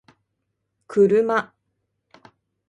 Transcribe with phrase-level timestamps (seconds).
[0.89, 1.37] kuruma